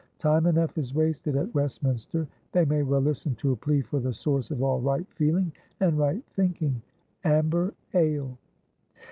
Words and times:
Time 0.17 0.47
enough 0.47 0.79
is 0.79 0.95
wasted 0.95 1.35
at 1.35 1.53
Westminster; 1.53 2.27
they 2.53 2.65
may 2.65 2.81
well 2.81 3.01
listen 3.01 3.35
to 3.35 3.51
a 3.51 3.55
plea 3.55 3.81
for 3.81 3.99
the 3.99 4.11
source 4.11 4.49
of 4.49 4.63
all 4.63 4.81
right 4.81 5.05
feeling 5.13 5.51
and 5.79 5.95
right 5.99 6.23
thinkingamber 6.35 7.71
ale." 7.93 8.35